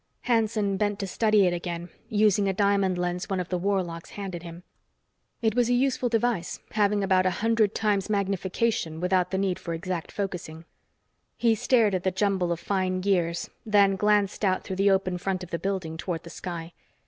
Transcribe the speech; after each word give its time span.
Hanson 0.21 0.77
bent 0.77 0.97
to 0.97 1.05
study 1.05 1.45
it 1.45 1.53
again, 1.53 1.89
using 2.09 2.47
a 2.49 2.53
diamond 2.53 2.97
lens 2.97 3.29
one 3.29 3.39
of 3.39 3.49
the 3.49 3.57
warlocks 3.59 4.09
handed 4.09 4.41
him. 4.41 4.63
It 5.43 5.53
was 5.53 5.69
a 5.69 5.75
useful 5.75 6.09
device, 6.09 6.59
having 6.71 7.03
about 7.03 7.27
a 7.27 7.37
hundred 7.45 7.75
times 7.75 8.09
magnification 8.09 8.99
without 8.99 9.29
the 9.29 9.37
need 9.37 9.59
for 9.59 9.75
exact 9.75 10.11
focusing. 10.11 10.65
He 11.37 11.53
stared 11.53 11.93
at 11.93 12.01
the 12.03 12.09
jumble 12.09 12.51
of 12.51 12.59
fine 12.59 12.99
gears, 12.99 13.51
then 13.63 13.95
glanced 13.95 14.43
out 14.43 14.63
through 14.63 14.77
the 14.77 14.89
open 14.89 15.19
front: 15.19 15.43
of 15.43 15.51
the 15.51 15.59
building 15.59 15.97
toward 15.97 16.23
the 16.23 16.31
sky. 16.31 16.73